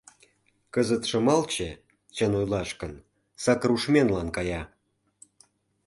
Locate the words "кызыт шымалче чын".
0.73-2.31